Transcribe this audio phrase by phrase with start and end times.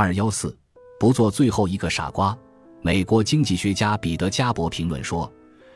[0.00, 0.56] 二幺四，
[0.98, 2.34] 不做最后一个傻瓜。
[2.80, 5.30] 美国经济学家彼得·加伯评论说：“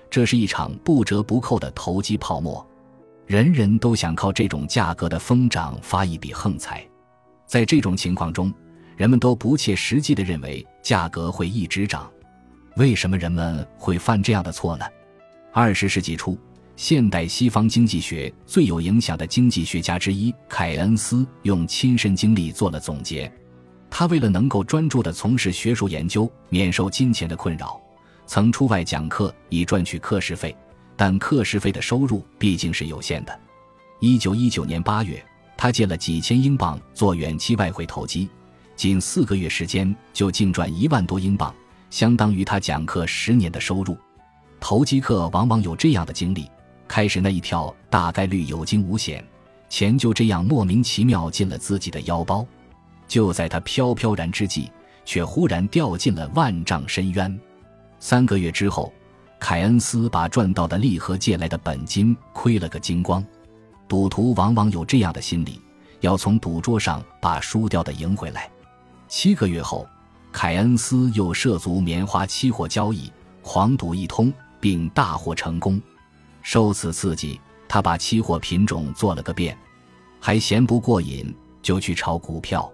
[0.08, 2.66] 这是一场不折不扣的投机泡沫，
[3.26, 6.82] 人人都想靠这种价格的疯涨发一笔横财。
[7.44, 8.50] 在这种情况中，
[8.96, 12.10] 人们都不切实际地认为价格会一直涨。
[12.76, 14.86] 为什么人们会犯这样的错呢？”
[15.52, 16.38] 二十世纪初，
[16.76, 23.30] 现代西方经济学最有影响的经济学家之一凯恩斯用亲身经历做了总结。
[23.96, 27.80] 他为了能够专注地从事学术研究，免受金钱的困扰，
[28.26, 30.52] 曾出外讲课以赚取课时费，
[30.96, 33.40] 但课时费的收入毕竟是有限的。
[34.00, 35.24] 一九一九年八月，
[35.56, 38.28] 他借了几千英镑做远期外汇投机，
[38.74, 41.54] 仅四个月时间就净赚一万多英镑，
[41.88, 43.96] 相当于他讲课十年的收入。
[44.58, 46.50] 投机客往往有这样的经历：
[46.88, 49.24] 开始那一跳大概率有惊无险，
[49.68, 52.44] 钱就这样莫名其妙进了自己的腰包。
[53.14, 54.68] 就在他飘飘然之际，
[55.04, 57.40] 却忽然掉进了万丈深渊。
[58.00, 58.92] 三个月之后，
[59.38, 63.24] 凯恩斯把赚到的利和借来的本金亏了个精光。
[63.86, 65.60] 赌徒往往有这样的心理，
[66.00, 68.50] 要从赌桌上把输掉的赢回来。
[69.06, 69.86] 七个月后，
[70.32, 75.80] 凯恩斯又涉足棉花期货交易，狂赌一通，并大获成功。
[76.42, 79.56] 受此刺激，他把期货品种做了个遍，
[80.18, 82.68] 还嫌不过瘾，就去炒股票。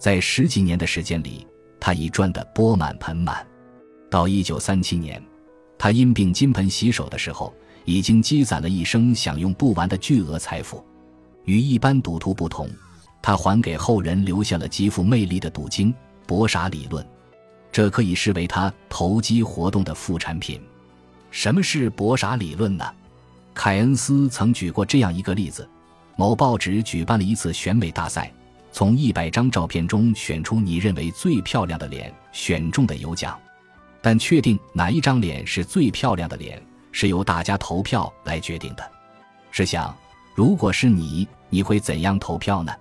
[0.00, 1.46] 在十几年的时间里，
[1.78, 3.46] 他已赚得钵满盆满。
[4.10, 5.22] 到一九三七年，
[5.76, 7.52] 他因病金盆洗手的时候，
[7.84, 10.82] 已经积攒了一生享用不完的巨额财富。
[11.44, 12.66] 与一般赌徒不同，
[13.20, 15.94] 他还给后人留下了极富魅力的赌经——
[16.26, 17.06] 博傻理论。
[17.70, 20.62] 这可以视为他投机活动的副产品。
[21.30, 22.90] 什么是博傻理论呢？
[23.52, 25.68] 凯恩斯曾举过这样一个例子：
[26.16, 28.32] 某报纸举办了一次选美大赛。
[28.72, 33.38] 从一百张照片中选出你认为最漂亮的脸，选中的有奖。
[34.00, 36.62] 但确定哪一张脸是最漂亮的脸，
[36.92, 38.90] 是由大家投票来决定的。
[39.50, 39.94] 试想，
[40.34, 42.72] 如果是你，你会怎样投票呢？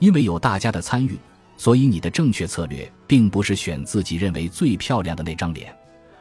[0.00, 1.16] 因为有大家的参与，
[1.56, 5.74] 所以你的正确策略并不是选自己认为最漂亮的那张脸，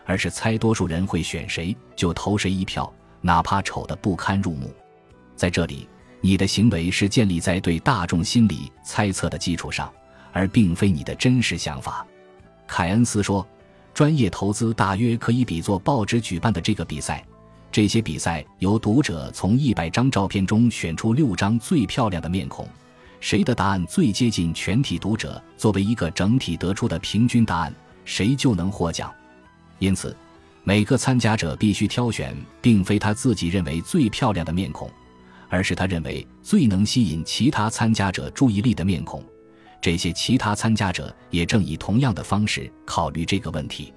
[0.06, 2.92] 而是猜多数人会选谁就投谁一票，
[3.22, 4.74] 哪怕丑得不堪入目。
[5.36, 5.90] 在这里。
[6.22, 9.92] 你的行为是建立在对大众心理猜测的基础上，
[10.34, 12.06] 而并非你的真实想法。
[12.68, 13.48] 凯恩斯说
[13.94, 17.24] ：“专业投资大约可以比作报纸举办的这个比赛。
[17.72, 22.68] 这些比赛由读者从一百张照片中选出六张最漂亮的面孔，
[23.20, 27.74] 谁的答案最接近全体读者作为一个整体得出的平均答案，
[28.06, 29.12] 谁就能获奖。
[29.78, 30.16] 因此，
[30.64, 34.90] 每个参加者必须挑选并非他自己认为最漂亮的面孔。”
[35.50, 39.24] 而是他认为最能吸引其他参加者注意力的面孔，
[39.82, 43.94] 这些其他参加者也正以同样的方式考虑这个问题。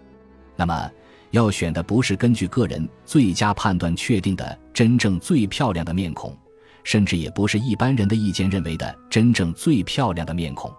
[0.56, 0.90] 那么，
[1.30, 6.36] 要选的不是根据个人最佳判断确定的真正最漂亮的面孔，
[6.84, 10.72] 甚至也不是一般人的意见认为的真正最漂亮的面孔。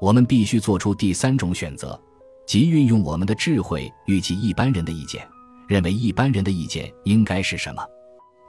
[0.00, 1.98] 我们必须做出第三种选择，
[2.46, 5.26] 即运用我们的智慧预计一般人的意见，
[5.68, 7.82] 认为一般人的意见应该是什么。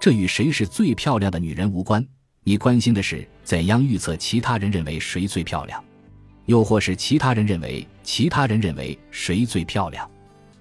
[0.05, 2.07] 这与谁是最漂亮的女人无关，
[2.43, 5.83] 你关心的是怎样预测其他人认为谁最漂亮，
[6.45, 10.07] 又或是其他人认为其他人认为谁最漂亮。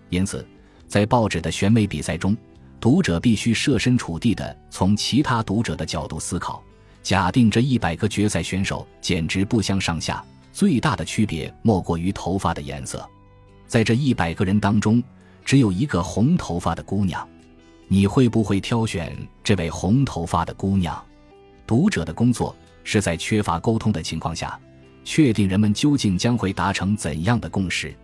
[0.08, 0.48] 因此，
[0.88, 2.34] 在报纸的选美比赛中，
[2.80, 6.64] 读者必须设身处地的从其他读者的角度思考。
[7.02, 13.06] 假定这一百个决赛选手简直不相上下，最大的区别莫过于头发的颜色。
[13.66, 15.02] 在这一百个人当中，
[15.44, 17.28] 只有一个红头发的姑娘。
[17.88, 21.02] 你会不会挑选这位红头发的姑娘？
[21.66, 24.58] 读者的工作是在缺乏沟通的情况下，
[25.04, 27.94] 确定人们究竟将会达成怎样的共识。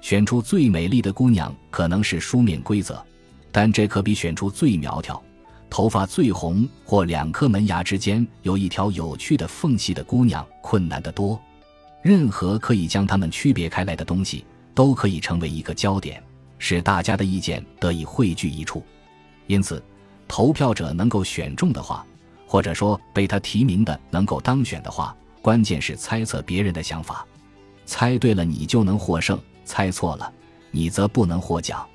[0.00, 3.04] 选出最美丽的姑娘可能是书面规则，
[3.50, 5.20] 但这可比选出最苗条、
[5.68, 11.40] 头发最红或两颗门牙之间有一条有趣的缝隙的姑娘困难得多。
[12.02, 14.44] 任何可以将它们区别开来的东西，
[14.74, 16.22] 都可以成为一个焦点，
[16.58, 18.84] 使大家的意见得以汇聚一处。
[19.46, 19.82] 因此，
[20.26, 22.04] 投票者能够选中的话，
[22.46, 27.24] 或者说被他提名的能够当选的话，关键是猜测别人的想法。
[27.84, 30.32] 猜对了，你就能获胜；猜错了，
[30.70, 31.86] 你则不能获奖。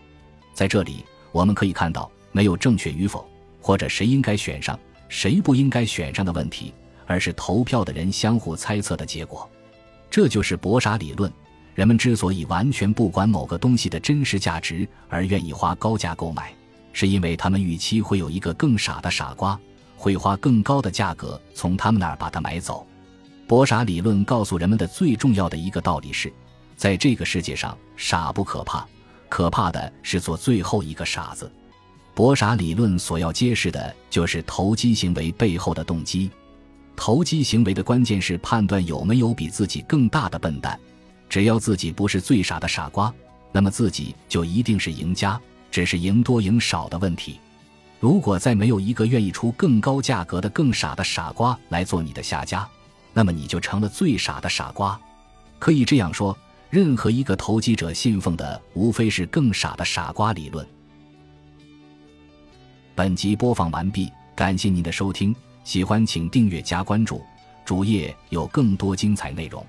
[0.53, 3.27] 在这里，我们可以看到，没有正确与否，
[3.62, 6.74] 或者谁应该选上，谁不应该选上的问题，
[7.06, 9.50] 而是投票的人相互猜测的结果。
[10.09, 11.31] 这就是博傻理论。
[11.74, 16.54] 人们之所以完全不管某个东西的真实价值，而愿意花高价购买。
[16.94, 19.60] 是因为他们预期会有一个更傻的傻瓜，
[19.96, 22.86] 会花更高的价格从他们那儿把它买走。
[23.48, 26.32] 博傻理论告诉人们的最重要的一个道理是，
[26.76, 28.88] 在这个世界上，傻不可怕，
[29.28, 31.52] 可怕的是做最后一个傻子。
[32.14, 36.30] 博傻理论所要揭示的就是投机行为背后的动机。
[36.96, 40.80] 投机行为的关键是判断有没有比自己更大的笨蛋。
[41.30, 43.14] 只要自己不是最傻的傻瓜，
[43.52, 45.40] 那么自己就一定是赢家，
[45.71, 47.39] 只是赢多赢少的问题。
[48.00, 52.68] 如果再没有一个愿意出更高价格的更傻的傻瓜来做你的下家，
[53.13, 55.00] 那么你就成了最傻的傻瓜。
[55.57, 56.38] 可以这样说，
[56.69, 60.68] 任何一个投机者信奉的无非是更傻的傻瓜理论。
[62.95, 65.35] 本集播放完毕，感谢您的收听。
[65.63, 67.21] 喜欢请订阅加关注，
[67.63, 69.63] 主页有更多精彩内容。